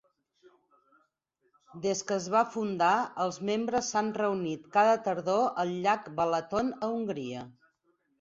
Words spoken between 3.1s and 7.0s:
els membres s'han reunit cada tardor al llac Balaton, a